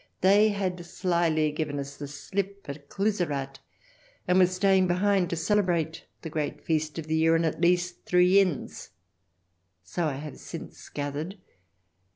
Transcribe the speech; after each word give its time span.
They 0.21 0.49
had 0.49 0.83
slyly 0.83 1.51
given 1.51 1.77
us 1.77 1.95
the 1.97 2.07
slip 2.07 2.67
at 2.67 2.89
Cluserath, 2.89 3.59
and 4.27 4.39
were 4.39 4.47
staying 4.47 4.87
behind 4.87 5.29
to 5.29 5.35
celebrate 5.35 6.05
the 6.23 6.29
great 6.31 6.65
feast 6.65 6.97
of 6.97 7.05
the 7.05 7.15
year 7.17 7.35
in 7.35 7.45
at 7.45 7.61
least 7.61 8.03
three 8.05 8.39
inns— 8.39 8.89
so 9.83 10.07
I 10.07 10.15
have 10.15 10.39
since 10.39 10.89
gathered. 10.89 11.37